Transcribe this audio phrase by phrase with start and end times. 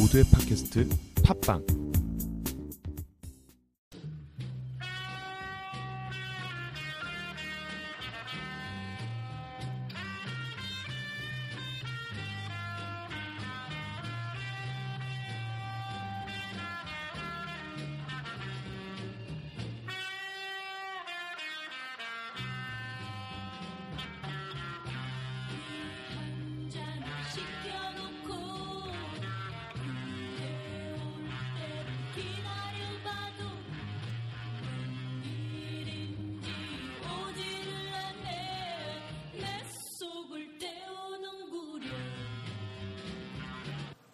[0.00, 0.88] 모두의 팟캐스트
[1.22, 1.89] 팟빵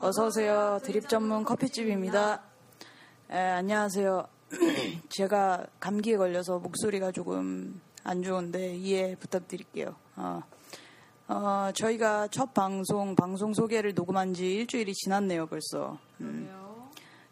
[0.06, 0.78] 어서 오세요.
[0.84, 2.40] 드립 전문 커피집입니다.
[3.28, 4.24] 에, 안녕하세요.
[5.10, 9.96] 제가 감기에 걸려서 목소리가 조금 안 좋은데 이해 부탁드릴게요.
[10.14, 10.42] 어,
[11.26, 15.98] 어, 저희가 첫 방송 방송 소개를 녹음한 지 일주일이 지났네요, 벌써.
[16.20, 16.48] 음,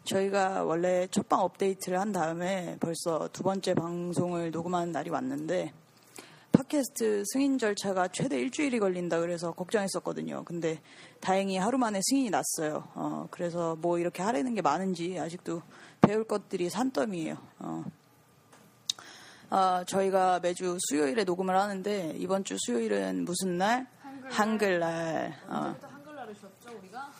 [0.03, 5.71] 저희가 원래 첫 방 업데이트를 한 다음에 벌써 두 번째 방송을 녹음하는 날이 왔는데
[6.55, 10.45] 팟캐스트 승인 절차가 최대 일주일이 걸린다 그래서 걱정했었거든요.
[10.45, 10.81] 근데
[11.19, 12.87] 다행히 하루 만에 승인이 났어요.
[12.95, 15.61] 어, 그래서 뭐 이렇게 하려는 게 많은지 아직도
[15.99, 17.37] 배울 것들이 산더미예요.
[17.59, 17.83] 어.
[19.49, 23.87] 어, 저희가 매주 수요일에 녹음을 하는데 이번 주 수요일은 무슨 날?
[24.29, 25.37] 한글날.
[25.47, 25.55] 어.
[25.55, 27.11] 언제부터 한글날을 쉬었죠 우리가?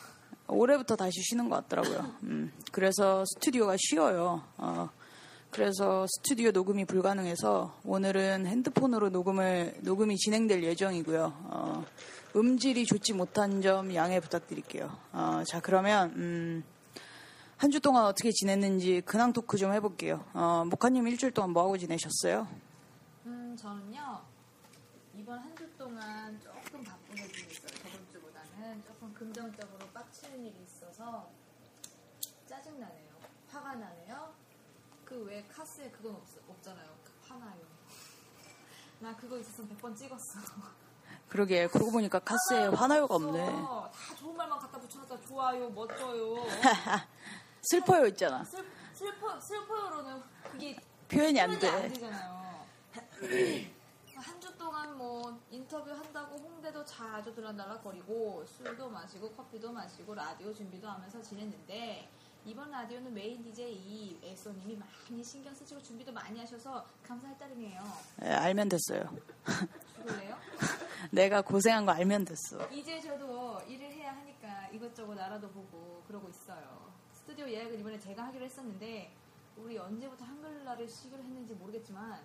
[0.47, 2.15] 올해부터 다시 쉬는 것 같더라고요.
[2.23, 4.43] 음, 그래서 스튜디오가 쉬어요.
[4.57, 4.89] 어,
[5.55, 11.33] 그래서 스튜디오 녹음이 불가능해서 오늘은 핸드폰으로 녹음을 녹음이 진행될 예정이고요.
[11.45, 11.85] 어,
[12.35, 14.95] 음질이 좋지 못한 점 양해 부탁드릴게요.
[15.13, 16.63] 어, 자 그러면 음,
[17.57, 20.25] 한 주 동안 어떻게 지냈는지 근황 토크 좀 해볼게요.
[20.33, 22.47] 어, 목카님 일주일 동안 뭐 하고 지내셨어요?
[23.25, 24.21] 음 저는요
[25.17, 31.29] 이번 한 주 동안 조금 바쁘게 지냈어요 저번 주보다는 조금 긍정적으로 빡치는 일이 있어서
[32.45, 33.15] 짜증 나네요
[33.47, 34.04] 화가 나네요
[35.05, 37.61] 그 외에 카스에 그건 없, 없잖아요 그 화나요
[38.99, 40.39] 나 그거 있었으면 100번 찍었어
[41.29, 43.41] 그러게 그러고 보니까 카스에 화나요가 없네.
[43.41, 43.91] 없어.
[43.93, 46.35] 다 좋은 말만 갖다 붙여놨다 좋아요 멋져요
[47.63, 48.43] 슬퍼요 있잖아.
[48.43, 50.21] 슬, 슬퍼, 슬퍼요로는
[50.51, 50.75] 그게
[51.09, 51.89] 표현이 안 표현이 안 돼.
[51.89, 52.65] 되잖아요.
[54.15, 60.87] 한 주 동안 뭐 인터뷰 한다고 홍대도 자주 들락날락거리고 술도 마시고 커피도 마시고 라디오 준비도
[60.87, 62.09] 하면서 지냈는데
[62.45, 67.81] 이번 라디오는 메인 DJ 엑소님이 많이 신경 쓰시고 준비도 많이 하셔서 감사할 따름이에요.
[68.23, 69.09] 예, 알면 됐어요.
[69.95, 70.37] 죽을래요?
[71.11, 72.67] 내가 고생한 거 알면 됐어.
[72.69, 76.91] 이제 저도 일을 해야 하니까 이것저것 알아도 보고 그러고 있어요.
[77.13, 79.11] 스튜디오 예약은 이번에 제가 하기로 했었는데
[79.57, 82.19] 우리 언제부터 한글날을 쉬기로 했는지 모르겠지만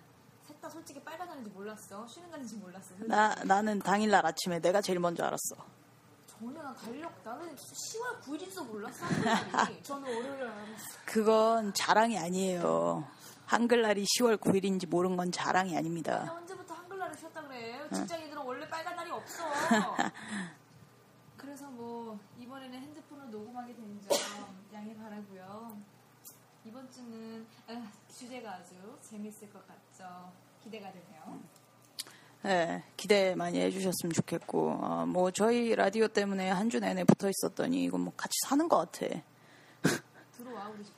[0.47, 2.05] 셋다 솔직히 빨간 날인지 몰랐어.
[2.05, 2.89] 쉬는 날인지 몰랐어.
[2.89, 3.07] 솔직히.
[3.09, 5.80] 나 나는 당일날 아침에 내가 제일 먼저 알았어.
[6.41, 9.05] 전혀 난 달력 나는 10월 9일인지도 몰랐어.
[9.05, 9.83] 한글날이.
[9.83, 10.99] 저는 월요일 알았어.
[11.05, 13.07] 그건 자랑이 아니에요.
[13.45, 16.33] 한글날이 10월 9일인지 모르는 건 자랑이 아닙니다.
[16.35, 17.87] 언제부터 한글날을 쉬었다 그래?
[17.93, 19.43] 직장인들은 원래 빨간 날이 없어.
[21.37, 24.17] 그래서 뭐 이번에는 핸드폰으로 녹음하게 된 점
[24.73, 25.77] 양해 바라고요.
[26.65, 30.31] 이번 주는 아, 주제가 아주 재밌을 것 같죠.
[30.63, 31.39] 기대가 되네요.
[32.43, 37.83] 네, 기대 많이 해주셨으면 좋겠고, 어, 뭐 저희 라디오 때문에 한 주 내내 붙어 있었더니
[37.83, 39.05] 이건 뭐 같이 사는 것 같아.
[40.37, 40.95] 들어와 우리 집에.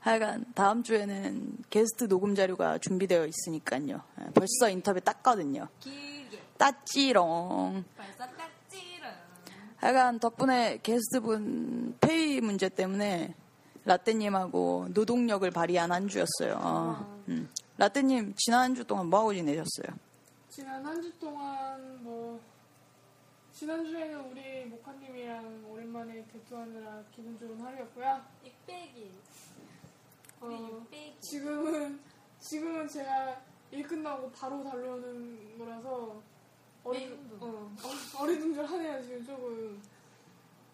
[0.00, 4.00] 하여간 다음 주에는 게스트 녹음 자료가 준비되어 있으니까요.
[4.20, 5.68] 예, 벌써 인터뷰 땄거든요.
[5.80, 7.84] 길게 땄지롱.
[7.96, 9.08] 벌써 딱지를.
[9.76, 13.34] 하여간 덕분에 게스트분 페이 문제 때문에
[13.84, 16.58] 라떼님하고 노동력을 발휘한 한 주였어요.
[16.60, 17.48] 어, 음.
[17.76, 19.96] 라떼님 지난 한 주 동안 뭐 하고 지내셨어요?
[20.58, 22.40] 지난 한 주 동안 뭐
[23.52, 28.20] 지난주에는 우리 모카님이랑 오랜만에 대투하느라 기분 좋은 하루였고요.
[28.44, 29.06] 600일.
[30.40, 31.20] 어, 우리 600일.
[31.20, 32.00] 지금은
[32.40, 36.20] 지금은 제가 일 끝나고 바로 달려오는 거라서
[36.82, 37.06] 어리.
[37.38, 37.76] 어, 어,
[38.20, 39.80] 어리둥절하네요 지금 조금.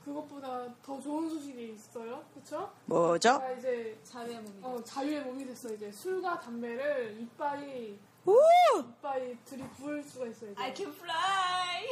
[0.05, 2.71] 그것보다 더 좋은 소식이 있어요, 그렇죠?
[2.87, 3.39] 뭐죠?
[3.39, 4.59] 제가 이제 자유의 몸이.
[4.63, 8.39] 어, 자유의 몸이 됐어 이제 술과 담배를 이빨이 우!
[8.81, 10.53] 이빨이 들이부을 수가 있어요.
[10.53, 10.63] 이제.
[10.63, 11.87] I can fly.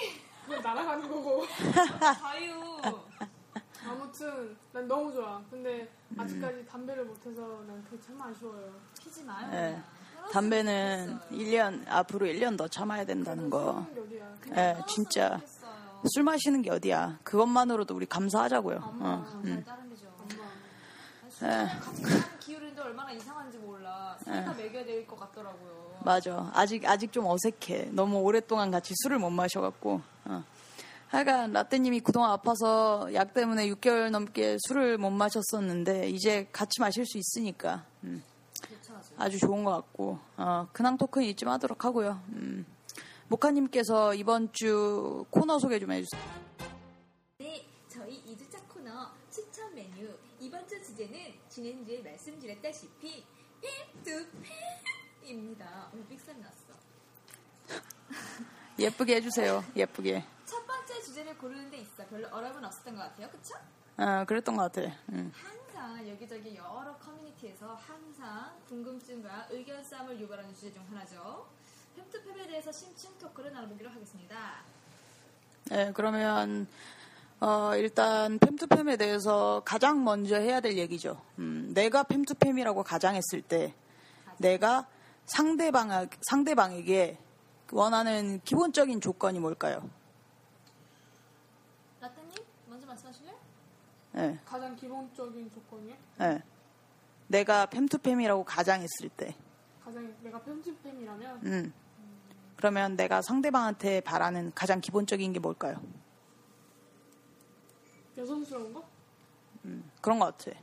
[0.45, 1.45] 그건 날아가는 거고.
[2.21, 2.81] 자유.
[3.87, 5.43] 아무튼 난 너무 좋아.
[5.51, 8.73] 근데 아직까지 담배를 못해서 난 그게 참 아쉬워요.
[9.01, 9.51] 피지 마요.
[9.51, 9.83] 끊었으면
[10.33, 11.39] 담배는 좋겠어요.
[11.39, 13.87] 1년 앞으로 1년 더 참아야 된다는 거.
[13.95, 14.25] 게 어디야?
[14.47, 15.41] 예, 끊었으면 진짜.
[16.09, 17.19] 술 마시는 게 어디야?
[17.23, 18.79] 그것만으로도 우리 감사하자고요.
[19.01, 19.65] 어, 잘 음.
[19.67, 19.93] 하는
[22.41, 24.17] 기울인데 얼마나 이상한지 몰라.
[24.25, 26.01] 술다 먹여야 될 것 같더라고요.
[26.05, 26.51] 맞아.
[26.55, 27.91] 아직 아직 좀 어색해.
[27.93, 30.01] 너무 오랫동안 같이 술을 못 마셔갖고.
[30.27, 30.45] 어.
[31.09, 37.19] 하여간 라떼님이 그동안 아파서 약 때문에 6개월 넘게 술을 못 마셨었는데 이제 같이 마실 수
[37.19, 38.23] 있으니까 음.
[39.19, 42.19] 아주 좋은 것 같고 어, 근황 토크는 잊지 마도록 하고요.
[42.31, 42.65] 음.
[43.33, 46.21] 모카님께서 이번 주 코너 소개 좀 해주세요.
[47.39, 53.25] 네, 저희 2주차 코너 추천 메뉴 이번 주 주제는 지난주에 말씀드렸다시피
[54.05, 55.91] 팸투팸입니다.
[55.95, 56.75] 오늘 삑살 났어.
[58.79, 59.65] 예쁘게 해주세요.
[59.77, 60.23] 예쁘게.
[60.45, 63.31] 첫 번째 주제를 고르는 데 있어 별로 어려움은 없었던 것 같아요.
[63.31, 63.55] 그쵸?
[63.97, 64.95] 어, 그랬던 것 같아.
[65.11, 65.33] 음.
[65.35, 71.49] 항상 여기저기 여러 커뮤니티에서 항상 궁금증과 의견 싸움을 유발하는 주제 중 하나죠.
[71.97, 74.37] 팸투팸에 대해서 심층 토크를 나눠보기로 하겠습니다.
[75.71, 76.67] 네, 그러면
[77.41, 81.21] 어, 일단 팸투팸에 대해서 가장 먼저 해야 될 얘기죠.
[81.39, 83.75] 음, 내가 팸투팸이라고 가장했을 때
[84.39, 84.87] 내가
[85.27, 87.19] 상대방 상대방에게
[87.73, 89.89] 원하는 기본적인 조건이 뭘까요?
[92.01, 92.33] 라떼님
[92.69, 93.35] 먼저 말씀하실래요?
[94.13, 95.95] 네, 가장 기본적인 조건이요?
[96.19, 96.43] 네.
[97.29, 99.35] 내가 팸투팸이라고 가장했을 때,
[99.83, 101.73] 가장 내가 편집팸이라면 음,
[102.63, 105.83] 그러면 내가 상대방한테 바라는 가장 기본적인 게 뭘까요?
[108.17, 108.85] 여성스러운 거?
[110.01, 110.57] 그런 것 같아.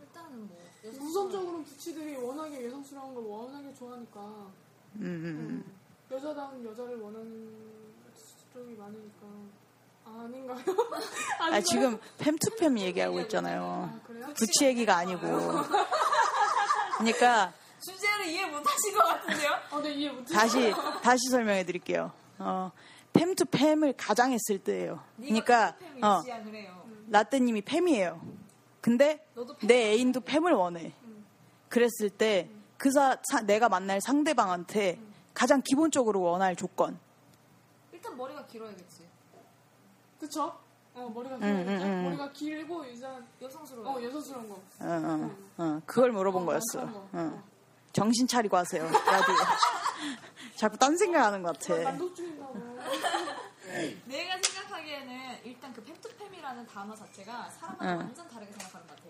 [0.00, 4.50] 일단은 뭐 여성 우선적으로 부치들이 워낙에 여성스러운 걸 워낙에 좋아하니까 음,
[4.96, 5.64] 음, 음.
[5.64, 5.74] 음,
[6.10, 7.54] 여자다운 여자를 원하는
[8.52, 9.26] 쪽이 많으니까
[10.06, 10.58] 아, 아닌가요?
[11.38, 11.60] 아?
[11.60, 13.92] 지금 팸투팸 얘기하고 있잖아요.
[13.94, 14.26] 아, 그래요?
[14.34, 15.20] 부치 얘기가 아니고.
[16.98, 17.52] 그러니까
[17.84, 19.50] 주제를 이해 못하신 것 같은데요?
[19.70, 20.32] 어, 네 이해 못해.
[20.34, 20.72] 다시
[21.02, 22.12] 다시 설명해 드릴게요.
[22.38, 22.70] 어,
[23.12, 25.02] 팸투 팸을 가장 했을 때예요.
[25.16, 26.22] 그러니까 어.
[27.08, 28.20] 라떼님이 팸이에요.
[28.80, 29.26] 근데
[29.62, 30.92] 내 애인도 팸을 원해.
[31.68, 34.98] 그랬을 때그 사, 사- 내가 만날 상대방한테
[35.32, 36.98] 가장 기본적으로 원할 조건.
[37.92, 39.04] 일단 머리가 길어야겠지.
[40.20, 40.56] 그쵸?
[40.94, 41.70] 어 머리가 음, 길어야죠.
[41.84, 42.04] 음, 음.
[42.04, 43.88] 머리가 길고 일단 여성스러워.
[43.98, 44.54] 어 여성스러운 거.
[44.54, 46.92] 어, 어, 어, 그걸 물어본 어, 거였어.
[46.92, 47.08] 거.
[47.12, 47.42] 어.
[47.94, 48.02] 어.
[48.02, 48.82] 정신 차리고 하세요.
[48.84, 49.34] 라디오.
[50.56, 51.92] 자꾸 딴 생각하는 것 어, 같아.
[54.06, 57.98] 내가 생각하기에는 일단 그 팸투팸이라는 단어 자체가 사람마다 응.
[57.98, 59.08] 완전 다르게 생각하는 것 같아.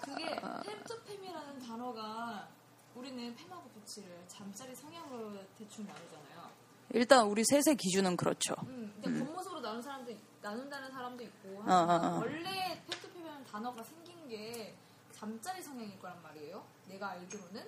[0.00, 2.48] 그게 팸투팸이라는 단어가
[2.94, 6.48] 우리는 팸하고 부치를 잠자리 성향으로 대충 나누잖아요.
[6.94, 8.54] 일단 우리 셋의 기준은 그렇죠.
[8.64, 12.18] 음, 근데 겉모습으로 나눈 사람도 있- 나눈다는 사람도 있고 어, 어, 어.
[12.20, 14.74] 원래 팸투팸이라는 단어가 생긴 게
[15.12, 16.64] 잠자리 성향일 거란 말이에요.
[16.88, 17.62] 내가 알기로는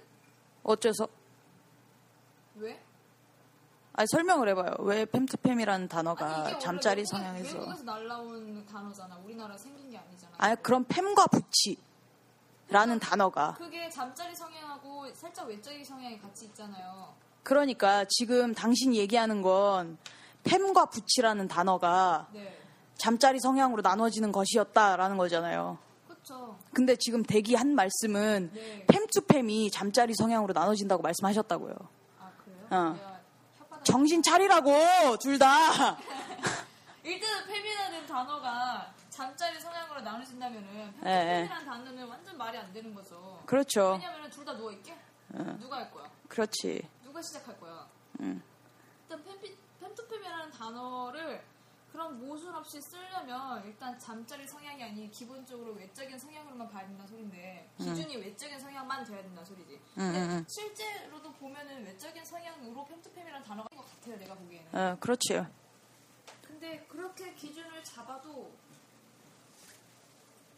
[0.62, 1.08] 어째서?
[2.56, 2.80] 왜?
[3.92, 4.74] 아니, 설명을 해봐요.
[4.80, 7.58] 왜 팸투팸이라는 아니, 단어가 이게 잠자리 원래 성향에서.
[7.58, 9.16] 외국에서 날라온 단어잖아.
[9.24, 10.32] 우리나라 생긴 게 아니잖아.
[10.38, 13.54] 아니, 그럼 팸과 부치라는 단어가.
[13.54, 17.14] 그게 잠자리 성향하고 살짝 외적인 성향이 같이 있잖아요.
[17.42, 19.98] 그러니까 지금 당신이 얘기하는 건
[20.44, 22.58] 팸과 부치라는 단어가 네.
[22.96, 25.78] 잠자리 성향으로 나눠지는 것이었다라는 거잖아요.
[26.72, 28.86] 근데 지금 대기 한 말씀은 네.
[28.86, 31.74] 팸투팸이 잠자리 성향으로 나눠진다고 말씀하셨다고요.
[32.70, 32.96] 아?
[32.98, 33.20] 어.
[33.82, 35.96] 정신 차리라고 둘 다.
[37.02, 41.48] 일단은 팸이라는 단어가 잠자리 성향으로 나눠진다면은 예, 예.
[41.48, 43.42] 팸이라는 단어는 완전 말이 안 되는 거죠.
[43.46, 43.92] 그렇죠.
[43.92, 44.96] 왜냐면은 둘다 누워 있게.
[45.58, 46.10] 누가 할 거야?
[46.28, 46.88] 그렇지.
[47.02, 47.86] 누가 시작할 거야?
[48.20, 48.42] 음.
[49.08, 49.24] 일단
[49.82, 51.42] 팸투팸이라는 단어를
[51.92, 58.16] 그런 모순 없이 쓰려면 일단 잠자리 성향이 아닌 기본적으로 외적인 성향으로만 봐야 된다는 소리인데 기준이
[58.16, 59.80] 외적인 성향만 돼야 된다는 소리지.
[59.94, 60.44] 근데 음, 음.
[60.48, 64.16] 실제로도 보면은 외적인 성향으로 팸투팸이라는 단어가 있는 것 같아요.
[64.18, 64.74] 내가 보기에는.
[64.74, 65.46] 어, 그렇지요.
[66.42, 68.52] 근데 그렇게 기준을 잡아도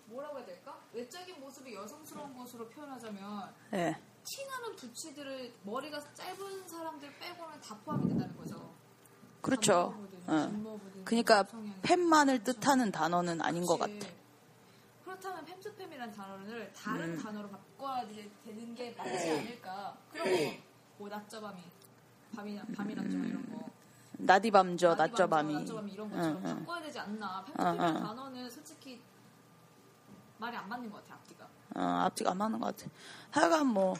[0.07, 0.79] 뭐라고 해야 될까?
[0.93, 3.97] 외적인 모습이 여성스러운 것으로 표현하자면 예.
[4.25, 8.52] 티나는 부치들을 머리가 짧은 사람들 빼고는 다 포함이 된다는 거죠.
[9.43, 9.95] 그렇죠.
[10.27, 10.73] 어.
[11.05, 11.45] 그러니까
[11.83, 13.93] 팸만을 뜻하는 단어는 아닌 것 같아.
[15.05, 17.23] 그렇다면 팸투팸이라는 단어를 다른 음.
[17.23, 19.97] 단어로 바꿔야 되- 되는 게 맞지 않을까?
[20.13, 20.55] 그리고
[20.99, 21.61] 뭐 낮저 밤이
[22.35, 23.69] 밤이나 밤이나 좀 이런 거.
[24.13, 25.11] 나디밤저, 낮저밤,
[25.47, 25.55] 낮저밤이.
[25.55, 26.59] 낮저밤이 이런 것처럼 응, 응.
[26.61, 27.45] 바꿔야 되지 않나?
[27.49, 28.03] 응, 팸투팸이라는 응.
[28.03, 29.01] 단어는 솔직히
[30.39, 31.45] 말이 안 맞는 것 같아 앞뒤가.
[31.75, 32.91] 어, 앞뒤가 안 맞는 것 같아.
[33.33, 33.95] 하여간 뭐,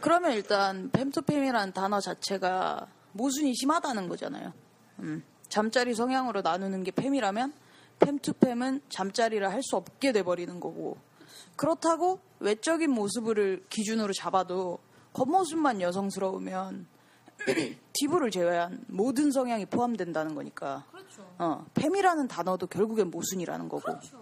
[0.00, 4.52] 그러면 일단 팸투팸이라는 단어 자체가 모순이 심하다는 거잖아요.
[5.00, 5.22] 음.
[5.48, 7.52] 잠자리 성향으로 나누는 게 팸이라면
[8.00, 10.96] 팸투팸은 잠자리를 할 수 없게 돼버리는 거고
[11.56, 14.78] 그렇다고 외적인 모습을 기준으로 잡아도
[15.14, 16.86] 겉모습만 여성스러우면
[17.98, 21.22] 피부를 제외한 모든 성향이 포함된다는 거니까 그렇죠.
[21.38, 24.20] 어, 팸이라는 단어도 결국엔 모순이라는 거고 그렇죠.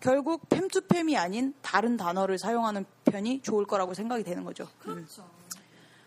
[0.00, 4.64] 결국 팸투팸이 아닌 다른 단어를 사용하는 편이 좋을 거라고 생각이 되는 거죠.
[4.86, 4.94] 음.
[4.94, 5.28] 그렇죠.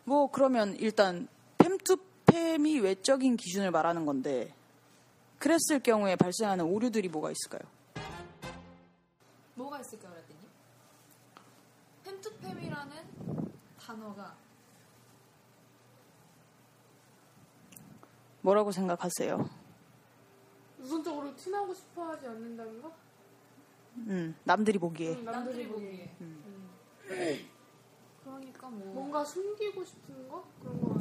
[0.06, 2.00] 뭐 그러면 일단 팸투
[2.32, 4.54] 팸이 외적인 기준을 말하는 건데
[5.40, 7.62] 그랬을 경우에 발생하는 오류들이 뭐가 있을까요?
[9.56, 10.42] 뭐가 있을까요, 라떼님?
[12.06, 14.36] 팸투팸이라는 단어가
[18.42, 19.50] 뭐라고 생각하세요?
[20.80, 22.92] 우선적으로 티나고 싶어 하지 않는다는 거?
[23.98, 25.10] 음, 남들이 보기에.
[25.16, 25.90] 음, 남들이 남들이 보기에.
[25.90, 26.16] 보기에.
[26.22, 27.50] 음.
[28.24, 30.44] 그러니까 뭐 뭔가 숨기고 싶은 거?
[30.60, 31.01] 그런 거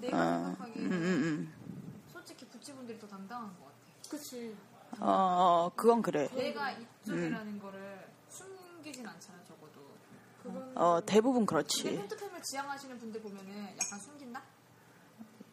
[0.00, 1.52] 내가 음, 생각하기에는 음, 음.
[2.12, 3.76] 솔직히 부치분들이 더 당당한 것 같아.
[4.10, 4.56] 그치.
[5.00, 6.28] 어, 어, 그건 그래.
[6.34, 9.80] 내가 이쪽이라는 거를 숨기진 않잖아, 적어도.
[10.42, 11.84] 그건 어, 대부분 그렇지.
[11.84, 14.42] 팬투팸을 지향하시는 분들 보면은 약간 숨긴다?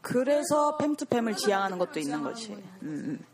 [0.01, 2.51] 그래서 팸투팸을 그래서 지향하는 것도 팸투팸을 있는 지향하는 거지.
[2.51, 3.25] 있는 음, 음.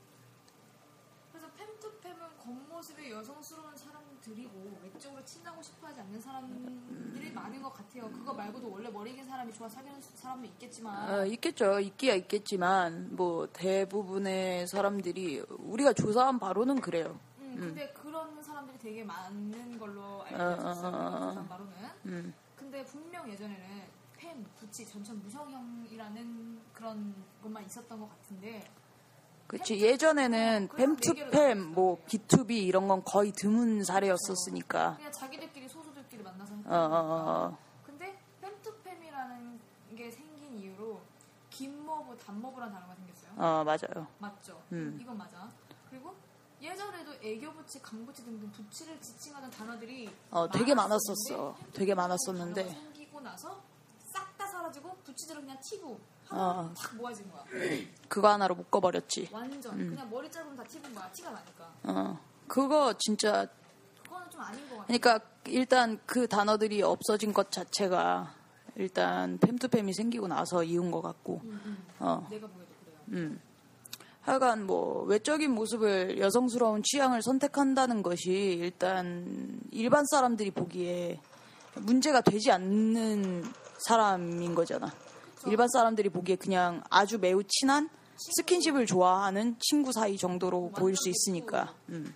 [1.31, 4.79] 그래서 팸투팸은 겉모습이 여성스러운 사람들이고
[5.19, 8.09] 외적으로 친하고 싶어 하지 않는 사람들이 많은 것 같아요.
[8.11, 11.79] 그거 말고도 원래 머리 긴 사람이 좋아 사귀는 사람도 있겠지만 어, 있겠죠.
[11.79, 17.19] 있기야 있겠지만, 뭐, 대부분의 사람들이, 우리가 조사한 바로는 그래요.
[17.39, 20.95] 음, 근데 그런 사람들이 되게 많은 걸로 알고 어, 어, 있었어요.
[20.95, 21.19] 어, 어.
[21.29, 21.73] 조사한 바로는.
[22.05, 22.33] 음.
[22.55, 28.69] 근데 분명 예전에는 팸, 부치, 전천 무성형이라는 그런 것만 있었던 것 같은데
[29.49, 29.81] 그치.
[29.81, 34.95] 예전에는 팸투팸, 뭐, B2B 이런 건 거의 드문 사례였었으니까.
[34.97, 37.49] 그냥 자기들끼리 소수들끼리 만나서 했던 어, 어.
[37.51, 37.57] 어.
[37.83, 39.57] 근데 팸투팸이라는
[39.97, 41.01] 게 생긴 이후로
[41.49, 43.31] 김머브, 단머브라는 단어가 생겼어요.
[43.37, 44.07] 어, 맞아요.
[44.19, 44.61] 맞죠?
[44.71, 44.99] 음.
[45.01, 45.49] 이건 맞아.
[45.89, 46.13] 그리고
[46.61, 51.57] 예전에도 애교 부치, 강부치 등등 부치를 지칭하는 단어들이 어, 되게 많았었어.
[51.73, 52.69] 되게 많았었는데.
[52.69, 53.63] 생기고 나서
[54.13, 55.97] 싹 다 사라지고 부치들은 그냥 티부
[56.31, 56.73] 어.
[56.97, 57.43] 모아진 거야.
[58.07, 59.29] 그거 하나로 묶어버렸지.
[59.31, 59.89] 완전 음.
[59.89, 61.09] 그냥 머리 짧으면 다 티부인 거야.
[61.11, 61.73] 티가 나니까.
[61.83, 62.19] 어.
[62.47, 63.47] 그거 진짜,
[64.03, 64.85] 그거는 좀 아닌 것 같아.
[64.87, 68.33] 그러니까 일단 그 단어들이 없어진 것 자체가
[68.75, 71.77] 일단 팸투팸이 생기고 나서 이은 것 같고, 음, 음.
[71.99, 72.25] 어.
[72.29, 72.97] 내가 보기에도 그래요.
[73.09, 73.41] 음.
[74.21, 81.19] 하여간 뭐 외적인 모습을 여성스러운 취향을 선택한다는 것이 일단 일반 사람들이 보기에
[81.75, 83.43] 문제가 되지 않는
[83.87, 84.91] 사람인 거잖아.
[85.47, 91.73] 일반 사람들이 보기에 그냥 아주 매우 친한 스킨십을 좋아하는 친구 사이 정도로 보일 수 있으니까.
[91.89, 92.13] 음.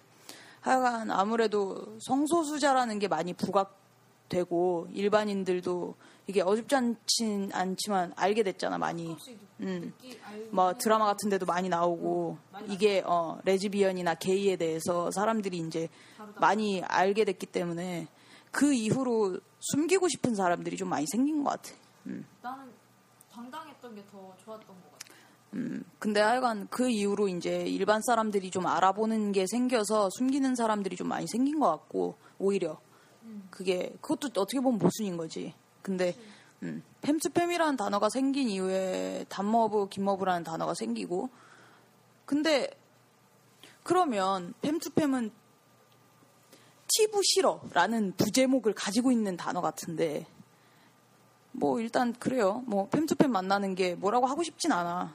[0.61, 5.95] 하여간 아무래도 성소수자라는 게 많이 부각되고 일반인들도
[6.27, 9.15] 이게 어줍지 않진 않지만 알게 됐잖아 많이.
[9.59, 9.93] 음.
[10.51, 15.89] 뭐 드라마 같은 데도 많이 나오고 많이 이게 어 레즈비언이나 게이에 대해서 사람들이 이제
[16.39, 18.07] 많이 알게 됐기 때문에
[18.51, 21.75] 그 이후로 숨기고 싶은 사람들이 좀 많이 생긴 것 같아.
[22.05, 22.25] 음.
[22.41, 22.72] 나는
[23.43, 25.13] 당당했던 게 더 좋았던 것 같아.
[25.53, 25.83] 음.
[25.99, 31.27] 근데 하여간 그 이후로 이제 일반 사람들이 좀 알아보는 게 생겨서 숨기는 사람들이 좀 많이
[31.27, 32.79] 생긴 것 같고 오히려
[33.23, 33.47] 음.
[33.51, 35.53] 그게 그것도 어떻게 보면 모순인 거지.
[35.81, 36.15] 근데
[36.63, 41.29] 음, 팸투팸이라는 단어가 생긴 이후에 단머브, 김머브라는 단어가 생기고
[42.25, 42.69] 근데
[43.83, 45.31] 그러면 팸투팸은
[46.87, 50.25] 티브 싫어라는 부제목을 가지고 있는 단어 같은데
[51.53, 52.63] 뭐 일단 그래요.
[52.65, 55.13] 뭐 팸투팸 만나는 게 뭐라고 하고 싶진 않아.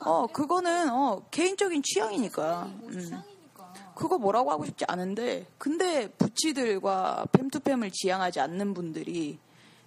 [0.00, 2.64] 어 그거는 어 개인적인 취향이니까.
[2.78, 3.00] 뭐 음.
[3.00, 3.92] 취향이니까.
[3.94, 9.38] 그거 뭐라고 하고 싶지 않은데 근데 부치들과 팸투팸을 지향하지 않는 분들이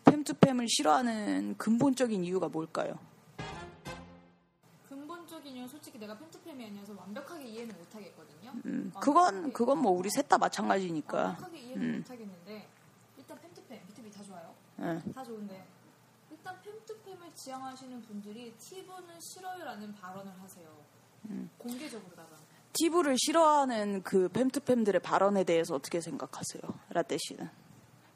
[0.05, 2.97] 팸투팸을 싫어하는 근본적인 이유가 뭘까요?
[4.87, 8.51] 근본적인 이유는 솔직히 내가 팬투팸이 아니어서 완벽하게 이해는 못하겠거든요.
[8.65, 11.17] 음, 그건 그건 뭐 우리 셋 다 마찬가지니까.
[11.23, 11.97] 완벽하게 이해는 음.
[11.99, 12.68] 못하겠는데 일단 팬투팸, B2B
[15.13, 15.65] 다 좋은데
[16.31, 20.67] 일단 팬투팸을 지향하시는 분들이 티브는 싫어요라는 발언을 하세요.
[21.29, 21.49] 음.
[21.57, 22.29] 공개적으로다가.
[22.73, 27.49] 티브를 싫어하는 그 팸투팸들의 발언에 대해서 어떻게 생각하세요, 라떼 씨는?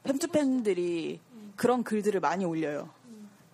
[0.04, 1.18] 팸투팸들이
[1.56, 2.90] 그런 글들을 많이 올려요.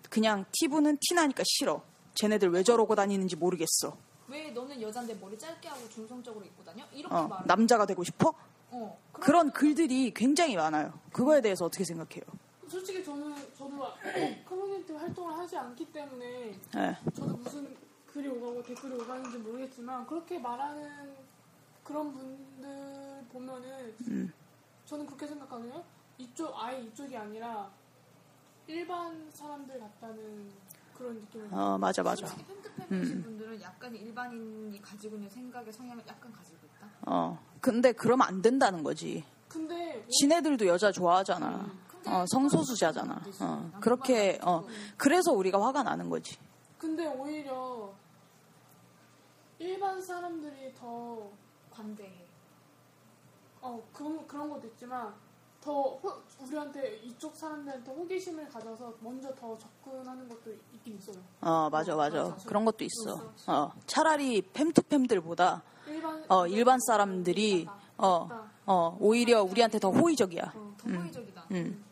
[0.09, 1.81] 그냥 티브는 티나니까 싫어.
[2.15, 3.97] 쟤네들 왜 저러고 다니는지 모르겠어.
[4.27, 6.85] 왜 너는 여잔데 머리 짧게 하고 중성적으로 입고 다녀?
[6.93, 7.47] 이렇게 어, 말을.
[7.47, 8.33] 남자가 되고 싶어?
[8.71, 10.93] 어, 그런 글들이 굉장히 많아요.
[11.11, 12.23] 그거에 대해서 어떻게 생각해요?
[12.71, 13.85] 솔직히 저는 저도
[14.47, 16.97] 커뮤니티 활동을 하지 않기 때문에 예.
[17.13, 17.75] 저도 무슨
[18.07, 21.13] 글이 오가고 댓글이 오가는지 모르겠지만 그렇게 말하는
[21.83, 24.33] 그런 분들 보면은 음.
[24.85, 25.83] 저는 그렇게 생각하거든요.
[26.17, 27.69] 이쪽 아예 이쪽이 아니라
[28.67, 30.49] 일반 사람들 같다는
[30.97, 32.25] 그런 느낌을 어, 맞아, 맞아.
[32.25, 33.21] 팬투팸이신 음.
[33.23, 36.87] 분들은 약간 일반인이 가지고 있는 생각의 성향을 약간 가지고 있다.
[37.07, 37.37] 어.
[37.59, 39.25] 근데 그러면 안 된다는 거지.
[39.49, 41.90] 근데 지네들도 여자 좋아하잖아.
[42.07, 43.21] 어, 성소수자잖아.
[43.41, 44.65] 어, 그렇게, 어,
[44.97, 46.37] 그래서 우리가 화가 나는 거지.
[46.77, 47.91] 근데 오히려
[49.59, 51.29] 일반 사람들이 더
[51.71, 52.11] 관대해.
[53.61, 55.13] 어, 그런, 그런 것도 있지만
[55.61, 61.17] 더 호- 우리한테 이쪽 사람들한테 호기심을 가져서 먼저 더 접근하는 것도 있긴 있어요.
[61.41, 62.23] 어, 맞아, 맞아.
[62.29, 62.47] 맞아.
[62.47, 63.29] 그런 것도 있어.
[63.45, 67.67] 어, 차라리 팸투팸들보다 일반 어, 일반 사람들이
[67.99, 68.27] 어,
[68.65, 70.51] 어, 오히려 우리한테 더 호의적이야.
[70.55, 71.43] 어, 더 호의적이다.
[71.51, 71.63] 음.
[71.63, 71.90] 그리고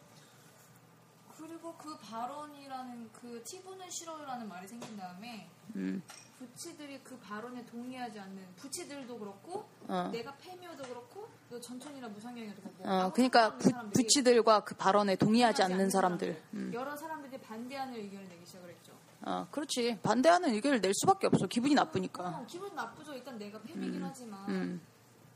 [1.90, 6.04] 그 발언이라는 그 티브는 싫어요라는 말이 생긴 다음에 음.
[6.38, 10.10] 부치들이 그 발언에 동의하지 않는 부치들도 그렇고 어.
[10.12, 15.64] 내가 페미어도 그렇고 또 전천이나 무상경이도 그렇고 어, 그러니까 부, 부치들과 그 발언에 동의하지 동의하지
[15.64, 16.42] 않는 사람들.
[16.54, 16.72] 음.
[16.74, 18.92] 여러 사람들이 반대하는 의견을 내기 시작을 했죠.
[19.22, 19.98] 어, 그렇지.
[20.04, 21.48] 반대하는 의견을 낼 수밖에 없어.
[21.48, 22.24] 기분이 나쁘니까.
[22.24, 23.16] 어, 기분 나쁘죠.
[23.16, 24.82] 일단 내가 페미긴 하지만 음.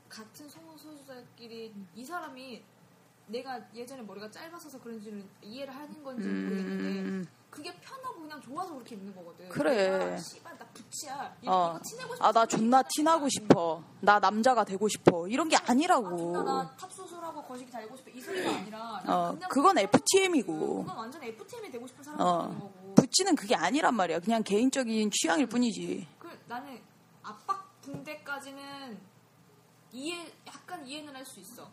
[0.08, 2.62] 같은 성우 소수자끼리 이 사람이
[3.26, 7.26] 내가 예전에 머리가 짧았어서 그런지는 이해를 하는 건지 는 모르겠는데 음.
[7.50, 9.48] 그게 편하고 그냥 좋아서 그렇게 입는 거거든.
[9.48, 9.90] 그래.
[9.98, 11.36] 내가 씨발 나 부치야.
[11.42, 11.70] 이- 어.
[11.76, 12.24] 이거 티내고 싶어.
[12.26, 13.82] 아, 나 존나 티나고 싶어.
[14.00, 15.28] 나 남자가 되고 싶어.
[15.28, 16.42] 이런 게 아, 아니라고.
[16.42, 18.10] 나 탑소술하고 거시기 달고 싶어.
[18.10, 20.82] 이 소리가 아니라 어, 그건 FTM이고.
[20.82, 22.40] 그건 완전 FTM이 되고 싶은 사람이 어.
[22.42, 22.94] 아닌 거고.
[22.96, 24.18] 부치는 그게 아니란 말이야.
[24.20, 26.08] 그냥 개인적인 취향일 뿐이지.
[26.18, 26.80] 그 나는
[27.22, 28.98] 압박 붕대까지는
[29.92, 31.68] 이해 약간 이해는 할 수 있어.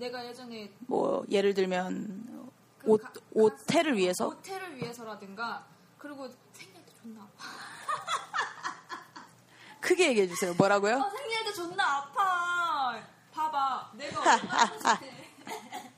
[0.00, 4.30] 내가 예전에 뭐, 예를 들면, 그 옷, 가- 옷태를 위해서?
[4.30, 5.66] 호텔을 위해서라든가
[5.98, 7.44] 그리고 생리할 때 존나 아파.
[9.80, 10.54] 크게 얘기해 주세요.
[10.54, 11.02] 뭐라고요?
[11.02, 12.98] 아, 생리할 때 존나 아파.
[13.32, 15.12] 봐봐, 내가 얼마나 해.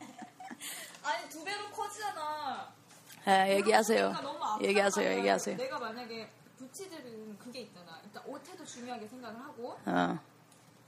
[1.04, 2.72] 아니 두 배로 커지잖아.
[3.24, 4.12] 아, 얘기하세요.
[4.18, 5.18] 그러니까 얘기하세요.
[5.18, 5.56] 얘기하세요.
[5.56, 6.28] 내가 만약에
[6.58, 8.00] 부치들은 그게 있잖아.
[8.04, 10.18] 일단 오태도 중요하게 생각을 하고 어,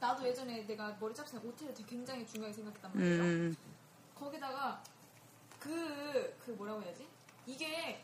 [0.04, 3.22] 나도 예전에 내가 머리 잡을 때 오태를 되게 굉장히 중요하게 생각했단 말이야.
[3.22, 3.56] 음,
[4.14, 4.82] 거기다가
[5.58, 7.08] 그, 그 뭐라고 해야지?
[7.46, 8.02] 이게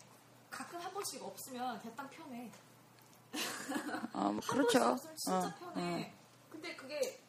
[0.50, 2.50] 가끔 한 번씩 없으면 대땅 편해.
[4.14, 4.78] 어, 뭐한 그렇죠.
[4.78, 6.14] 번씩 없으면 진짜 어, 편해.
[6.48, 7.22] 근데 그게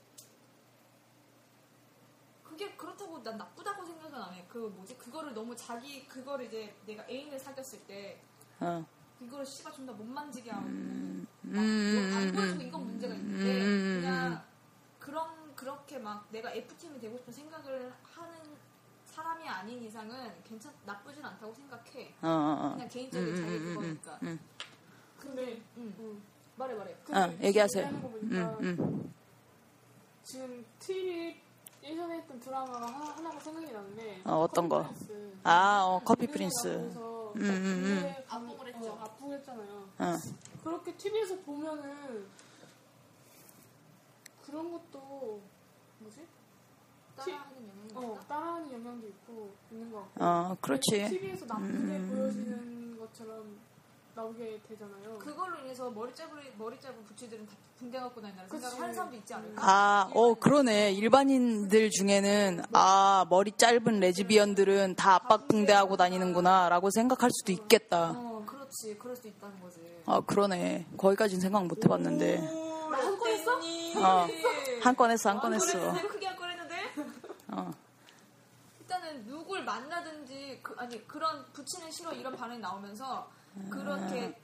[2.41, 4.45] 그게 그렇다고 난 나쁘다고 생각은 안 해.
[4.47, 4.97] 그 뭐지?
[4.97, 8.21] 그거를 너무 자기 그거를 이제 내가 애인을 사귀었을 때
[8.61, 8.85] 어.
[9.19, 13.61] 이거를 씨가 존나 못 만지게 하고 음, 막 음, 안 음, 보여주고 이건 문제가 있는데
[13.65, 14.50] 음, 그냥
[15.61, 18.35] 그렇게 막 내가 FTM이 되고 싶은 생각을 하는
[19.05, 22.15] 사람이 아닌 이상은 괜찮 나쁘진 않다고 생각해.
[22.23, 22.73] 어, 어, 어.
[22.73, 24.19] 그냥 개인적인 음, 자유 음, 음, 그거니까.
[24.23, 24.39] 음,
[25.19, 25.93] 근데 응.
[25.99, 26.23] 음.
[26.55, 26.95] 말해 말해.
[27.05, 27.87] 근데 어, 얘기하세요.
[27.89, 29.13] 음, 음.
[30.23, 31.39] 지금 TV
[31.83, 34.81] 예전에 했던 드라마가 하나, 하나가 생각이 나는데 어, 어떤 거?
[34.81, 35.33] 프린스.
[35.43, 36.67] 아, 어, 커피 프린스.
[36.67, 38.15] 음, 음, 음.
[38.27, 38.93] 압박을 했죠.
[38.93, 39.89] 어, 했잖아요.
[39.99, 40.17] 어.
[40.63, 42.25] 그렇게 TV에서 보면은
[44.51, 45.30] 그런 것도
[46.11, 46.27] 뭐지?
[47.15, 48.19] 따라하는 영향이 어.
[48.27, 50.23] 따라하는 영향도 있고 있는 것 같고.
[50.23, 51.07] 어, 그렇지.
[51.09, 52.11] TV에서 나쁘게 음.
[52.15, 53.57] 보여지는 것처럼
[54.13, 55.19] 나오게 되잖아요.
[55.19, 58.61] 그걸로 인해서 머리 짧은 머리 짧은 부치들은 다 붕대 갖고 다닌다는 그치.
[58.61, 59.61] 생각을 하는 사람도 있지 않을까?
[59.63, 60.91] 아, 어, 그러네.
[60.91, 68.11] 일반인들 중에는, 아, 머리 짧은 레즈비언들은 다 압박 붕대하고 다니는구나, 라고 생각할 수도 있겠다.
[68.15, 68.97] 어, 그렇지.
[68.99, 69.79] 그럴 수도 있다는 거지.
[70.05, 70.87] 아, 그러네.
[70.97, 72.60] 거기까지는 생각 못 해봤는데.
[72.91, 73.55] 나한 건 했어?
[73.55, 74.27] 어,
[74.83, 75.77] 한 건 했어, 한 건 했어.
[75.93, 76.75] 내가 크게 한 건 했는데
[77.49, 77.71] 어,
[78.79, 83.29] 일단은 누굴 만나든지 그, 아니 그런 부치는 싫어 이런 반응이 나오면서
[83.69, 84.37] 그렇게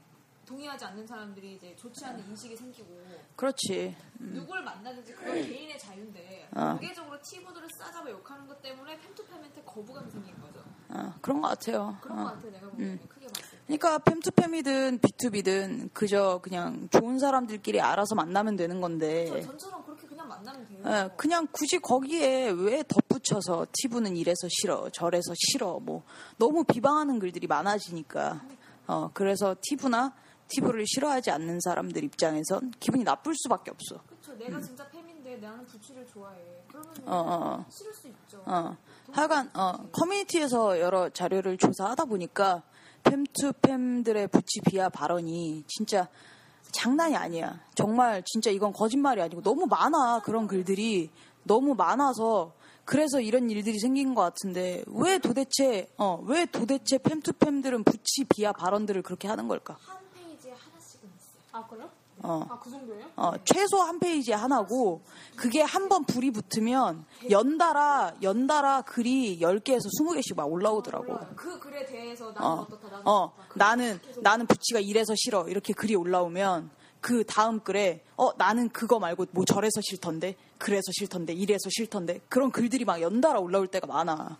[0.46, 2.88] 동의하지 않는 사람들이 이제 좋지 않은 인식이 생기고
[3.36, 3.96] 그렇지.
[4.20, 6.70] 누굴 만나든지 그건 개인의 자유인데 어.
[6.78, 10.64] 공개적으로 티보드를 싸잡아 욕하는 것 때문에 팸투팸한테 거부감이 생긴 거죠.
[10.90, 11.98] 어, 그런 것 같아요.
[12.02, 12.24] 그런 어.
[12.24, 13.57] 것 같아 내가 보기에는 크게 봤을 때.
[13.68, 20.30] 그러니까 팸투팸이든 비투비든 그저 그냥 좋은 사람들끼리 알아서 만나면 되는 건데 저 전처럼 그렇게 그냥
[20.30, 20.80] 만나면 돼요.
[20.86, 26.04] 예, 그냥 굳이 거기에 왜 덧붙여서 티브는 이래서 싫어 저래서 싫어 뭐
[26.38, 28.42] 너무 비방하는 글들이 많아지니까
[28.88, 30.14] 어 그래서 티브나
[30.48, 34.02] 티브를 싫어하지 않는 사람들 입장에선 기분이 나쁠 수밖에 없어.
[34.08, 34.34] 그렇죠.
[34.38, 36.38] 내가 진짜 팸인데 나는 부치를 좋아해.
[36.70, 37.04] 그러면 음.
[37.06, 37.66] 어, 어, 어.
[37.70, 38.42] 싫을 수 있죠.
[38.46, 38.78] 어.
[39.12, 42.64] 하여간 어, 커뮤니티에서 여러 자료를 조사하다 보니까
[43.10, 46.08] 팸투팸들의 부치 비하 발언이 진짜
[46.72, 47.60] 장난이 아니야.
[47.76, 51.10] 정말 진짜 이건 거짓말이 아니고 너무 많아 그런 글들이
[51.44, 52.54] 너무 많아서
[52.86, 59.02] 그래서 이런 일들이 생긴 것 같은데 왜 도대체 어, 왜 도대체 팸투팸들은 부치 비하 발언들을
[59.02, 59.78] 그렇게 하는 걸까?
[59.82, 61.42] 한 페이지에 하나씩은 있어요.
[61.52, 61.90] 아 그래요?
[62.24, 62.46] 어.
[62.50, 63.06] 아 그 정도예요?
[63.16, 65.02] 어, 최소 한 페이지에 하나고
[65.36, 71.18] 그게 한 번 불이 붙으면 연달아 연달아 글이 10개에서 20개씩 막 올라오더라고.
[71.36, 73.54] 그 글에 대해서 나는 어, 어, 떻다 나는 어, 어떻다.
[73.56, 79.00] 나는 계속 나는 부치가 이래서 싫어 이렇게 글이 올라오면 그 다음 글에 어 나는 그거
[79.00, 84.38] 말고 뭐 저래서 싫던데 그래서 싫던데 이래서 싫던데 그런 글들이 막 연달아 올라올 때가 많아.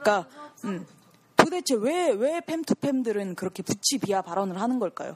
[0.00, 0.86] 그러니까 그러면서 음,
[1.36, 5.14] 도대체 왜 왜 팸투팸들은 그렇게 부치 비하 발언을 하는 걸까요?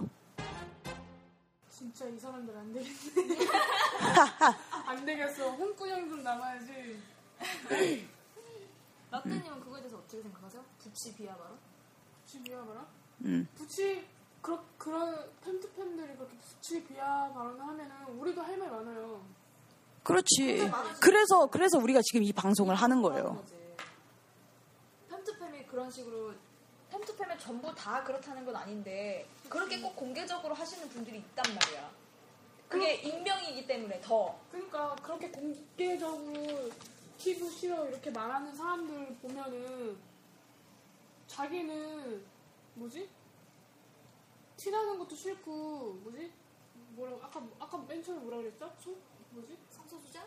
[1.95, 3.47] 진짜 이 사람들 안 되겠네.
[4.87, 5.51] 안 되겠어.
[5.53, 7.01] 홍구형 좀 남아야지.
[9.11, 10.65] 나 라떼님은 그거에 대해서 어떻게 생각하세요?
[10.79, 11.57] 부치 비하 발언?
[12.25, 12.85] 부치 비하 발언?
[13.27, 13.47] 음.
[13.55, 14.05] 부치
[14.43, 19.25] 그런 그런 팬트 팬들이 그렇게 부치 비하 발언을 하면은 우리도 할 말 많아요.
[20.03, 20.69] 그렇지.
[21.01, 23.43] 그래서 그래서 우리가 지금 이 방송을 하는 거예요.
[25.11, 26.35] 펜트팸이 그런 식으로
[26.95, 31.91] 펜트팸의 전부 다 그렇다는 건 아닌데 그렇게 꼭 공개적으로 하시는 분들이 있단 말이야.
[32.69, 36.71] 그게 익명이기 때문에 더 그러니까 그렇게 공개적으로
[37.19, 39.97] 티도 싫어 이렇게 말하는 사람들 보면은
[41.27, 42.25] 자기는
[42.75, 43.09] 뭐지?
[44.57, 46.33] 티나는 것도 싫고 뭐지?
[46.91, 48.73] 뭐라고 아까 아까 맨 처음에 뭐라 그랬죠?
[48.79, 48.97] 소
[49.31, 49.59] 뭐지?
[49.71, 50.25] 성소수자?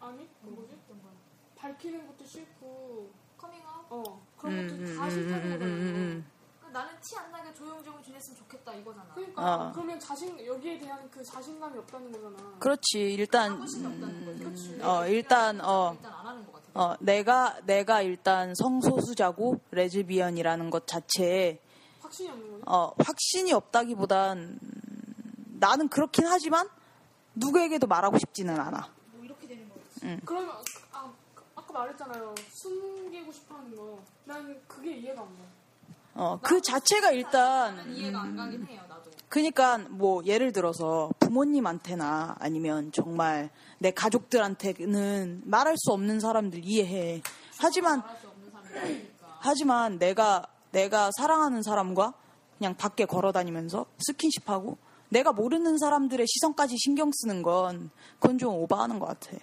[0.00, 0.74] 아니 그 뭐지?
[0.84, 1.12] 어떤 거야?
[1.56, 3.86] 밝히는 것도 싫고 커밍아웃?
[3.90, 4.02] 어
[4.38, 5.62] 그런 음, 것도 음, 다 음, 싫다는 음.
[5.62, 6.26] 음,
[6.60, 9.06] 그러니까 나는 티 안 나게 조용조용 지냈으면 좋겠다 이거잖아.
[9.14, 9.72] 그러니까 어.
[9.72, 12.36] 그러면 자신 여기에 대한 그 자신감이 없다는 거잖아.
[12.58, 12.98] 그렇지.
[13.14, 13.78] 일단 거지.
[13.84, 16.66] 음, 어 일단 어 일단 안 하는 것 같아.
[16.78, 21.58] 어, 내가, 내가 일단 성소수자고 레즈비언이라는 것 자체에,
[22.02, 22.62] 확신이 없는 거죠.
[22.66, 26.68] 어, 확신이 없다기보단, 음, 나는 그렇긴 하지만,
[27.34, 28.90] 누구에게도 말하고 싶지는 않아.
[29.12, 30.20] 뭐 이렇게 되는 거지.
[30.26, 30.62] 그러면 아, 아까
[31.78, 32.34] 말했잖아요.
[32.52, 33.98] 숨기고 싶어 하는 거.
[34.24, 35.42] 난 그게 이해가 안 돼.
[36.14, 39.10] 어, 그 자체가 일단, 이해가 안 가긴 해요 나도.
[39.28, 47.22] 그니까, 뭐, 예를 들어서, 부모님한테나, 아니면 정말, 내 가족들한테는 말할 수 없는 사람들 이해해.
[47.58, 48.02] 하지만.
[49.40, 52.12] 하지만 내가 내가 사랑하는 사람과
[52.58, 54.76] 그냥 밖에 걸어 다니면서 스킨십하고
[55.08, 59.36] 내가 모르는 사람들의 시선까지 신경 쓰는 건 그건 좀 오버하는 것 같아.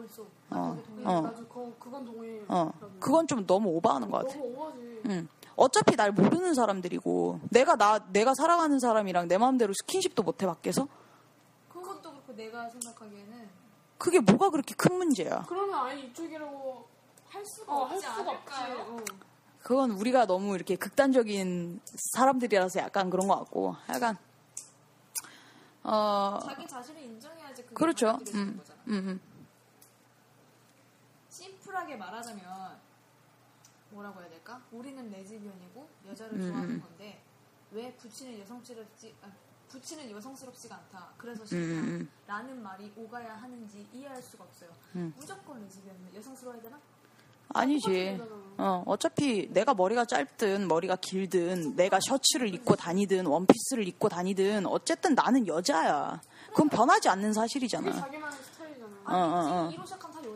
[0.00, 0.26] 옳소.
[0.50, 0.82] 어.
[1.04, 2.42] 어, 나도 그, 그건 동의해.
[2.48, 2.72] 어.
[2.98, 4.38] 그건 좀 너무 오버하는 것 같아.
[4.38, 5.02] 너무 오버지.
[5.06, 5.28] 응.
[5.56, 10.88] 어차피 날 모르는 사람들이고 내가 나 내가 사랑하는 사람이랑 내 마음대로 스킨십도 못해 밖에서
[11.68, 13.48] 그것도 그렇고 내가 생각하기에는
[13.98, 15.44] 그게 뭐가 그렇게 큰 문제야.
[15.46, 16.86] 그러면 아예 이쪽이라고
[17.28, 18.54] 할 수가 어, 할 없지 수가 없지.
[18.54, 18.96] 않을까요?
[18.96, 19.04] 어.
[19.62, 21.80] 그건 우리가 너무 이렇게 극단적인
[22.14, 24.16] 사람들이라서 약간 그런 것 같고 약간
[25.82, 28.18] 어 자기 자신을 인정해야지 그게 그렇죠.
[28.34, 28.80] 음, 거잖아.
[28.88, 29.20] 음, 음.
[31.70, 32.42] 심플하게 말하자면
[33.90, 34.60] 뭐라고 해야 될까?
[34.72, 36.80] 우리는 레즈비언이고 여자를 음, 좋아하는 음.
[36.80, 37.20] 건데
[37.72, 39.30] 왜 부치는 여성스럽지 아,
[39.68, 41.08] 부치는 여성스럽지가 않다.
[41.16, 42.08] 그래서 음, 음.
[42.26, 44.70] 싫다라는 말이 오가야 하는지 이해할 수가 없어요.
[44.96, 45.12] 음.
[45.16, 46.78] 무조건 레즈비언은 여성스러워야 되나?
[47.52, 48.20] 아니지.
[48.58, 55.14] 어, 어차피 내가 머리가 짧든 머리가 길든 내가 셔츠를 입고 다니든 원피스를 입고 다니든 어쨌든
[55.14, 56.20] 나는 여자야.
[56.50, 57.92] 그건 변하지 않는 사실이잖아.
[57.92, 58.96] 자기만의 스타일이잖아.
[59.04, 59.70] 어, 어, 어.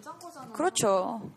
[0.05, 0.53] 이로 시작하면 다 여자인 거잖아.
[0.53, 1.31] 그렇죠.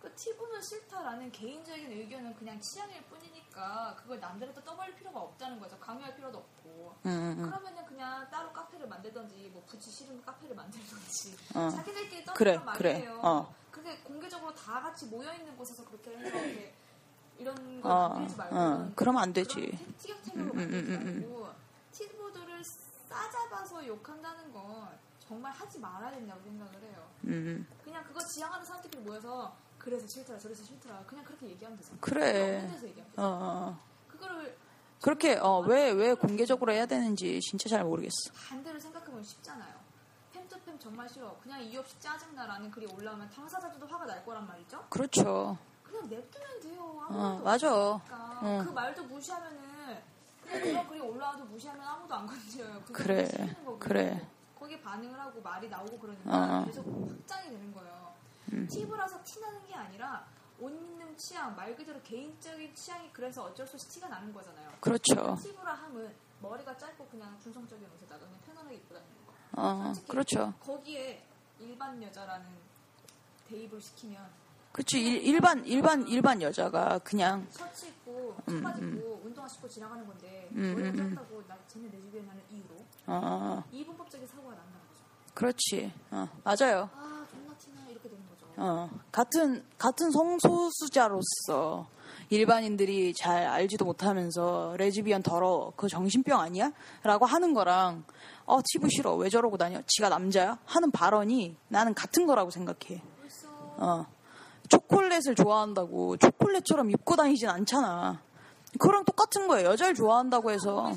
[0.00, 5.78] 그 티보는 싫다라는 개인적인 의견은 그냥 취향일 뿐이니까 그걸 남들한테 떠벌릴 필요가 없다는 거죠.
[5.78, 6.94] 강요할 필요도 없고.
[7.06, 7.42] 응, 응, 응.
[7.50, 11.70] 그러면은 그냥 따로 카페를 만들던지 뭐 굳이 싫으면 카페를 만들던지 어.
[11.70, 12.92] 자기들끼리 그래, 떠드는 그래.
[12.92, 13.20] 말이에요.
[13.22, 13.54] 어.
[13.70, 16.74] 그게 공개적으로 다 같이 모여 있는 곳에서 그렇게 해서 이렇게
[17.38, 19.78] 이런 걸 어, 만들지 말고 어, 그러면 안 되지.
[19.98, 21.48] 티격태격으로 음, 음, 만들지 음, 음, 말고
[21.92, 22.62] 티보드를
[23.08, 24.88] 싸잡아서 욕한다는 건
[25.28, 27.06] 정말 하지 말아야 된다고 생각을 해요.
[27.24, 31.98] 음, 그냥 그거 지향하는 사람들끼리 모여서 그래서 싫더라 저래서 싫더라 그냥 그렇게 얘기하면 되잖아.
[32.00, 32.66] 그래.
[32.72, 33.28] 데서 얘기하면 어, 되잖아.
[33.28, 33.78] 어.
[34.08, 34.56] 그거를
[35.02, 38.32] 그렇게 어, 왜, 왜 공개적으로 해야 되는지 진짜 잘 모르겠어.
[38.48, 39.74] 반대로 생각해보면 쉽잖아요.
[40.34, 41.36] 팸투팸 정말 싫어.
[41.42, 44.86] 그냥 이유 없이 짜증나라는 글이 올라오면 당사자들도 화가 날 거란 말이죠.
[44.88, 45.58] 그렇죠.
[45.82, 46.80] 그냥 냅두면 돼요.
[47.10, 47.70] 어, 맞아.
[47.74, 48.00] 어.
[48.64, 49.58] 그 말도 무시하면은
[50.42, 52.82] 그냥 그런 글이 올라와도 무시하면 아무도 안 건드려요.
[52.92, 53.28] 그래.
[53.78, 54.26] 그래.
[54.58, 56.60] 거기에 반응을 하고 말이 나오고 그러니까 어.
[56.60, 56.64] 음.
[56.66, 58.14] 계속 확장이 되는 거예요.
[58.70, 60.26] 팁이라서 티나는 게 아니라
[60.58, 64.70] 옷 입는 취향, 말 그대로 개인적인 취향이 그래서 어쩔 수 없이 티가 나는 거잖아요.
[64.80, 65.36] 그렇죠.
[65.40, 69.32] 팁이라 함은 머리가 짧고 그냥 중성적인 옷에다가 그냥 편안하게 입고 다니는 거.
[69.52, 70.54] 어, 그렇죠.
[70.60, 71.24] 거기에
[71.60, 72.46] 일반 여자라는
[73.48, 74.28] 대입을 시키면
[74.72, 75.00] 그치.
[75.00, 80.74] 일, 일반, 일반, 일반 여자가 그냥, 셔츠 입고 청바지 입고 운동화 신고 지나가는 건데 음,
[80.78, 81.14] 음, 음.
[81.16, 82.76] 짧다고 나 쟤네 레즈비언이라는 이유로
[83.06, 85.04] 어, 이분법적인 사고가 난다는 거죠.
[85.34, 85.92] 그렇지.
[86.10, 86.88] 어, 맞아요.
[86.94, 88.46] 아 존나 티나 이렇게 되는 거죠.
[88.56, 91.88] 어, 같은, 같은 성소수자로서
[92.30, 95.70] 일반인들이 잘 알지도 못하면서 레즈비언 더러워.
[95.70, 96.72] 그거 정신병 아니야?
[97.02, 98.04] 라고 하는 거랑,
[98.44, 99.14] 어, 티부 싫어.
[99.16, 99.80] 왜 저러고 다녀?
[99.86, 100.58] 지가 남자야?
[100.66, 103.02] 하는 발언이 나는 같은 거라고 생각해.
[103.78, 104.06] 어.
[104.68, 108.20] 초콜릿을 좋아한다고 초콜릿처럼 입고 다니진 않잖아.
[108.78, 109.68] 그랑 똑같은 거예요.
[109.70, 110.92] 여자를 좋아한다고 해서.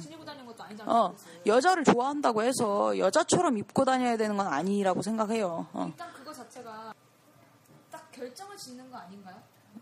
[0.71, 0.91] 아니잖아.
[0.91, 5.67] 어, 여자를 좋아한다고 해서 여자처럼 입고 다녀야 되는 건 아니라고 생각해요.
[5.73, 5.85] 어.
[5.87, 6.93] 일단 그거 자체가
[7.91, 9.35] 딱 결정을 짓는 거 아닌가요?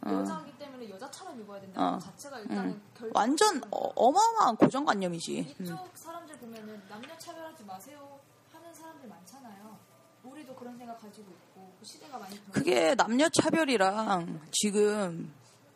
[0.06, 0.10] 어.
[0.12, 1.92] 여자이기 때문에 여자처럼 입어야 된다는 어.
[1.94, 3.12] 것 자체가 일단은 결정.
[3.14, 5.56] 완전 어, 어마어마한 고정관념이지.
[5.60, 5.64] 음.
[5.66, 8.20] 이쪽 사람들 보면은 남녀 차별하지 마세요
[8.52, 9.78] 하는 사람들 많잖아요.
[10.24, 11.49] 우리도 그런 생각 가지고 있고
[11.80, 12.52] 그.
[12.52, 15.32] 그게 남녀 차별이랑 지금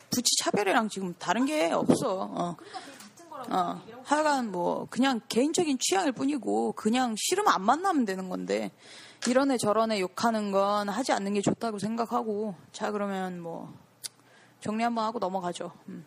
[0.09, 2.29] 부치 차별이랑 지금 다른 게 없어.
[2.31, 2.55] 어.
[3.29, 8.71] 그러니까 어, 하여간 뭐 그냥 개인적인 취향일 뿐이고 그냥 싫으면 안 만나면 되는 건데
[9.27, 13.73] 이런 애 저런 애 욕하는 건 하지 않는 게 좋다고 생각하고 자 그러면 뭐
[14.61, 15.71] 정리 한번 하고 넘어가죠.
[15.87, 16.05] 음.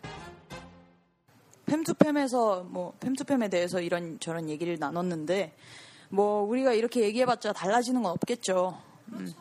[1.65, 5.55] 팸투팸에서 뭐 팸투팸에 대해서 이런 저런 얘기를 나눴는데
[6.09, 8.79] 뭐 우리가 이렇게 얘기해봤자 달라지는 건 없겠죠.
[9.13, 9.33] 음.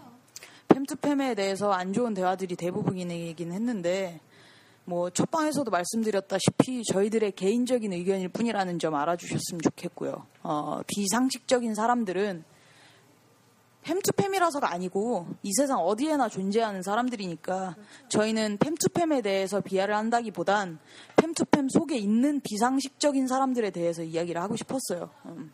[0.76, 4.20] 팸투팸에 대해서 안 좋은 대화들이 대부분이긴 했는데
[4.84, 10.26] 뭐 첫방에서도 말씀드렸다시피 저희들의 개인적인 의견일 뿐이라는 점 알아주셨으면 좋겠고요.
[10.42, 12.44] 어, 비상식적인 사람들은
[13.84, 17.76] 팸투팸이라서가 아니고 이 세상 어디에나 존재하는 사람들이니까
[18.08, 20.78] 저희는 팸투팸에 대해서 비하를 한다기보단
[21.16, 25.10] 팸투팸 속에 있는 비상식적인 사람들에 대해서 이야기를 하고 싶었어요.
[25.26, 25.52] 음.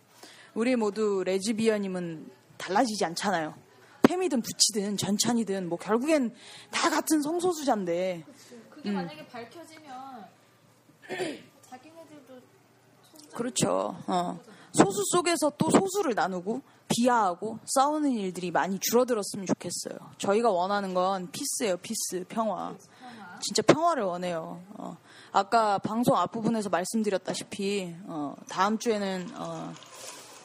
[0.55, 3.55] 우리 모두 레즈비언임은 달라지지 않잖아요.
[4.03, 6.35] femme이든 butch든 전천이든 뭐 결국엔
[6.71, 8.25] 다 같은 성소수자인데
[8.71, 8.95] 그게 음.
[8.95, 10.27] 만약에 밝혀지면
[11.71, 12.41] 자기네들도
[13.35, 13.97] 그렇죠.
[14.07, 14.41] 어.
[14.73, 19.99] 소수 속에서 또 소수를 나누고 비하하고 싸우는 일들이 많이 줄어들었으면 좋겠어요.
[20.19, 22.75] 저희가 원하는 건 peace예요, peace, 평화.
[23.41, 24.63] 진짜 평화를 원해요.
[24.75, 24.97] 어.
[25.33, 29.73] 아까 방송 앞부분에서 말씀드렸다시피 어, 다음 주에는 어,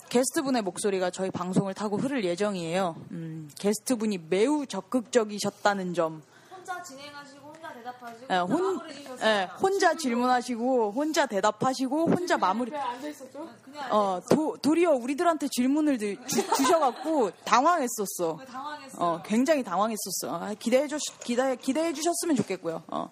[0.10, 2.96] 게스트분의 목소리가 저희 방송을 타고 흐를 예정이에요.
[3.12, 6.22] 음, 게스트분이 매우 적극적이셨다는 점.
[6.50, 8.82] 혼자 진행하시고 혼자 대답하시고 예, 혼자 혼.
[9.22, 12.72] 예, 혼자 질문하시고 혼자 대답하시고 혼자 마무리.
[12.72, 13.50] 그냥 앉아 있었죠.
[13.64, 18.40] 그냥 어, 도, 도리어 우리들한테 질문을 드- 주, 주셔갖고 당황했었어.
[18.48, 19.02] 당황했어요.
[19.06, 20.34] 어, 굉장히 당황했었어.
[20.36, 22.84] 아, 기대해 주, 기대, 기대해 주셨으면 좋겠고요.
[22.88, 23.12] 어.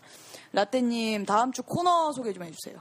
[0.53, 2.79] 라떼님, 다음 주 코너 소개 좀 해주세요.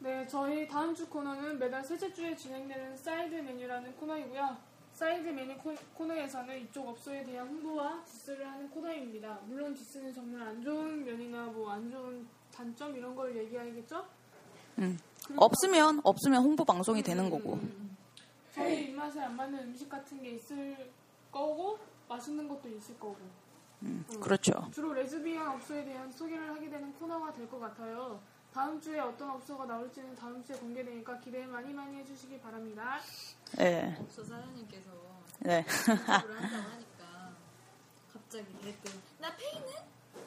[0.00, 4.56] 네, 저희 다음 주 코너는 매달 셋째 주에 진행되는 사이드 메뉴라는 코너이고요.
[4.92, 9.40] 사이드 메뉴 코, 코너에서는 이쪽 업소에 대한 홍보와 디스를 하는 코너입니다.
[9.46, 14.04] 물론 디스는 정말 안 좋은 면이나 뭐 안 좋은 단점 이런 걸 얘기하겠죠?
[14.78, 14.98] 음.
[15.36, 17.58] 없으면, 없으면 홍보 방송이 되는 거고.
[18.54, 20.90] 저희 입맛에 안 맞는 음식 같은 게 있을
[21.30, 23.16] 거고 맛있는 것도 있을 거고
[23.82, 24.52] 음, 그렇죠.
[24.72, 28.18] 주로 레즈비언 업소에 대한 소개를 하게 되는 코너가 될 것 같아요.
[28.52, 32.98] 다음 주에 어떤 업소가 나올지는 다음 주에 공개되니까 기대 많이 많이 해주시기 바랍니다.
[33.60, 33.96] 예.
[34.14, 34.90] 저 사장님께서
[35.40, 35.64] 네.
[35.88, 37.30] 인터뷰를 한다고 하니까
[38.12, 39.68] 갑자기 댓글 나 페이는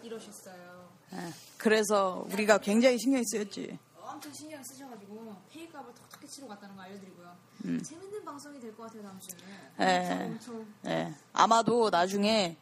[0.03, 0.89] 이러셨어요.
[1.13, 1.17] 예.
[1.57, 3.77] 그래서 우리가 굉장히 신경이 쓰였지.
[3.99, 7.35] 엄청 신경 쓰셔가지고 페이값을 톡톡히 치러 갔다는 거 알려드리고요.
[7.83, 9.37] 재밌는 방송이 될 것 같아요 다음 주에.
[9.79, 10.23] 예.
[10.25, 11.13] 엄청 예.
[11.33, 12.55] 아마도 나중에,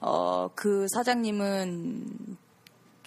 [0.00, 2.36] 어, 그 사장님은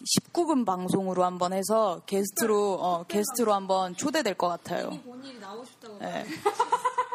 [0.04, 4.90] 19금 방송으로 한번 해서 게스트로, 어, 게스트로 한번 초대될 것 같아요.
[5.06, 6.26] 본인이 나오고 싶다고 예.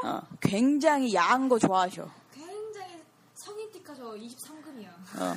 [0.06, 2.08] 어, 굉장히 야한 거 좋아하셔.
[2.32, 3.00] 굉장히
[3.34, 4.88] 성인 틱하죠 23금이야.
[5.20, 5.34] 어.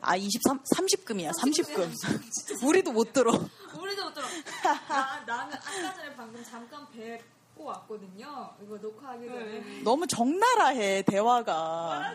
[0.00, 2.64] 아, 23, 30금이야, 30금.
[2.64, 3.32] 우리도 못 들어.
[3.78, 4.26] 우리도 못 들어.
[4.62, 8.50] 나, 나는 아까 전에 방금 잠깐 뵙고 왔거든요.
[8.62, 9.82] 이거 녹화하기 전에.
[9.84, 12.14] 너무 적나라해, 대화가.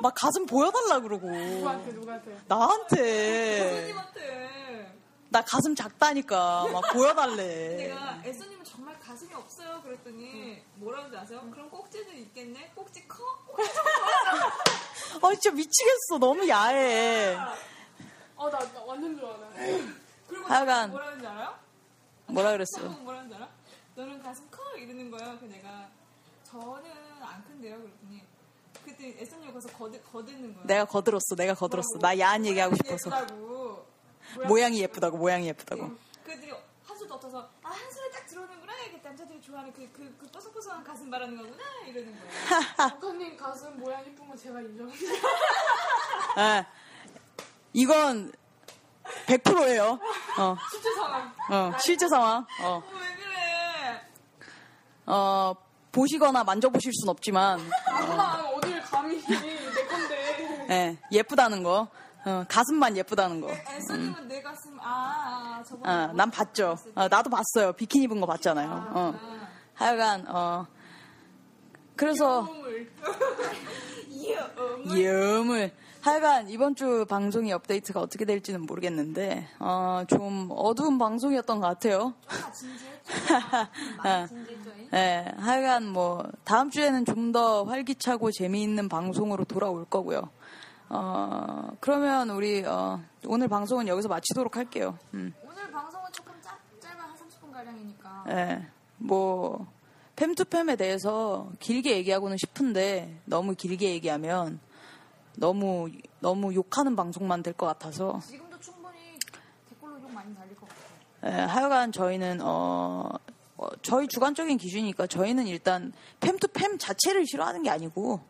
[0.00, 1.28] 막 가슴 보여달라 그러고.
[1.30, 3.70] 누구한테 누구한테 나한테.
[3.70, 4.96] 교수님한테
[5.30, 6.66] 나 가슴 작다니까.
[6.72, 7.76] 막 보여달래.
[7.76, 9.80] 내가 애써님은 정말 가슴이 없어요.
[9.82, 11.40] 그랬더니 뭐라는지 아세요?
[11.52, 12.72] 그럼 꼭지는 있겠네?
[12.74, 13.22] 꼭지 커?
[15.22, 16.18] 아, 진짜 미치겠어.
[16.20, 17.36] 너무 야해.
[18.38, 19.48] 어 나 나 완전 좋아 나
[20.28, 20.90] 그리고 하여간.
[20.90, 21.54] 뭐라는지 알아요?
[22.26, 22.80] 뭐라 그랬어?
[23.00, 23.48] 뭐라는지 알아?
[23.94, 24.62] 너는 가슴 커?
[24.76, 25.38] 이러는 거예요.
[25.40, 25.88] 그 내가
[26.44, 26.84] 저는
[27.22, 27.78] 안 큰데요.
[27.78, 28.22] 그랬더니
[28.84, 30.66] 그때 애써님 거기서 거드, 거드는 거야.
[30.66, 31.34] 내가 거들었어.
[31.36, 31.98] 내가 거들었어.
[32.00, 33.10] 나 야한 얘기하고 싶어서.
[33.20, 33.86] 예쁘다고.
[34.46, 35.90] 모양이 예쁘다고, 모양이 예쁘다고.
[36.24, 36.52] 그들이
[36.84, 41.36] 한술 넣어서 아 한술에 딱 들어오는구나 이게 남자들이 좋아하는 그, 그, 그 뽀송뽀송한 가슴 말하는
[41.36, 45.14] 거구나 이러는 거야 박사님 가슴 모양 이쁜 거 제가 인정합니다.
[46.38, 46.66] 예.
[47.74, 48.32] 이건
[49.26, 49.98] 100%예요.
[50.38, 51.32] 어, 실제 상황.
[51.50, 52.46] 어, 실제 상황.
[52.62, 54.00] 어, 어, 왜 그래
[55.06, 55.54] 어,
[55.92, 58.55] 보시거나 만져보실 순 없지만, 어딜
[58.90, 60.66] 감히 내 건데.
[60.70, 61.88] 예, 예쁘다는 거.
[62.26, 63.48] 어, 가슴만 예쁘다는 거.
[63.50, 66.76] 애써님은 내 가슴 아, 아 저번에 어, 난 봤죠.
[66.96, 67.72] 어, 나도 봤어요.
[67.74, 68.68] 비키니 입은 거 봤잖아요.
[68.68, 69.14] 어.
[69.16, 70.66] 아, 하여간, 어,
[71.94, 72.48] 그래서,
[74.90, 75.72] 예음을.
[76.06, 82.14] 하여간, 이번 주 방송이 업데이트가 어떻게 될지는 모르겠는데, 어, 좀 어두운 방송이었던 것 같아요.
[84.02, 84.55] 아 진지했
[84.94, 90.30] 예, 하여간 뭐, 다음 주에는 좀 더 활기차고 재미있는 방송으로 돌아올 거고요.
[90.88, 94.96] 어, 그러면 우리, 어, 오늘 방송은 여기서 마치도록 할게요.
[95.12, 95.34] 음.
[95.44, 98.66] 오늘 방송은 조금 짧, 짧아 한 30분 가량이니까 예,
[98.98, 99.66] 뭐,
[100.14, 104.60] 팸투팸에 대해서 길게 얘기하고는 싶은데 너무 길게 얘기하면
[105.36, 109.18] 너무 너무 욕하는 방송만 될 것 같아서 지금도 충분히
[109.68, 111.36] 댓글로 욕 많이 달릴 것 같아요.
[111.38, 113.10] 예, 하여간 저희는 어,
[113.58, 118.20] 어, 저희 주관적인 기준이니까 저희는 일단 팸투팸 자체를 싫어하는 게 아니고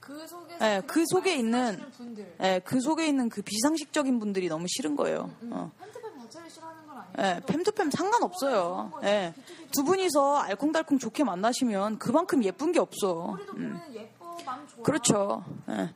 [0.00, 4.66] 그 속에 예, 그 속에 있는 분들 예, 그 속에 있는 그 비상식적인 분들이 너무
[4.68, 5.30] 싫은 거예요.
[5.50, 5.70] 어.
[5.78, 7.36] 팬트팬 자체를 싫어하는 건 아니에요.
[7.36, 8.92] 예, 팸투팸 상관없어요.
[9.04, 9.34] 예.
[9.70, 13.38] 두 분이서 알콩달콩 좋게 만나시면 그만큼 예쁜 게 없어.
[13.48, 14.36] 보면 예뻐.
[14.82, 15.44] 그렇죠.
[15.70, 15.94] 예.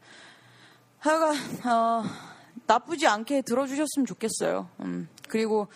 [1.01, 1.35] 하여간
[1.67, 2.05] 어,
[2.67, 4.69] 나쁘지 않게 들어주셨으면 좋겠어요.
[4.81, 5.69] 음, 그리고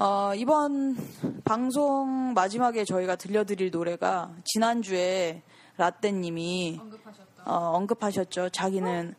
[0.00, 0.96] 어, 이번
[1.44, 5.42] 방송 마지막에 저희가 들려드릴 노래가 지난주에
[5.76, 6.80] 라떼님이.
[7.44, 8.50] 어, 언급하셨죠.
[8.50, 9.14] 자기는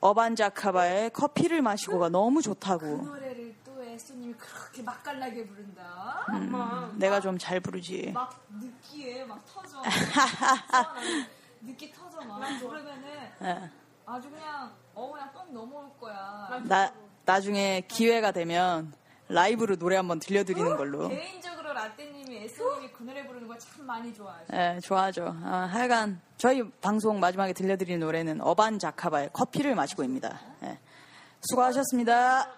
[0.00, 2.86] 어반자카바의 커피를 마시고가 너무 그 좋다고.
[2.86, 6.24] 노래를 또 에스님이 그렇게 맛깔나게 부른다.
[6.30, 8.12] 음, 내가 좀 잘 부르지.
[8.14, 9.82] 막 느끼해, 막 터져.
[11.60, 12.40] 느끼 터져 막.
[12.58, 13.04] 그러면은
[13.42, 13.70] 예.
[14.06, 16.62] 아주 그냥 어 그냥 뻥 넘어올 거야.
[16.64, 16.92] 나
[17.24, 18.92] 나중에 기회가 되면
[19.32, 21.08] 라이브로 노래 한번 들려드리는 걸로.
[21.08, 24.44] 개인적으로 라떼님이 에스님이 그 노래 부르는 걸 참 많이 좋아하셔.
[24.52, 25.36] 예, 좋아하죠.
[25.44, 30.40] 아, 하여간 저희 방송 마지막에 들려드리는 노래는 어반 자카바의 커피를 마시고입니다.
[30.64, 30.78] 예.
[31.42, 32.48] 수고하셨습니다.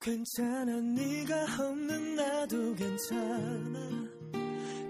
[0.00, 3.78] 괜찮아 네가 없는 나도 괜찮아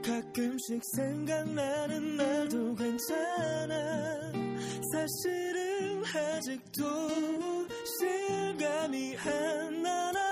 [0.02, 4.32] 가끔씩 생각나는 날도 괜찮아
[4.92, 6.84] 사실은 아직도
[8.00, 10.31] 실감이 안 나나 봐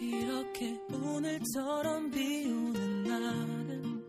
[0.00, 4.04] 이렇게 오늘처럼 비 오는 날은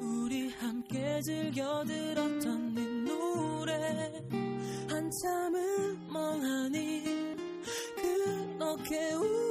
[0.00, 4.12] 우리 함께 즐겨 들었던 네 노래.
[4.88, 7.04] 한참을 멍하니
[7.96, 9.49] 그렇게 웃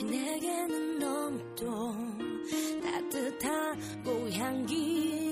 [0.00, 1.94] 내게는 너무도
[2.82, 5.31] 따뜻하고 향기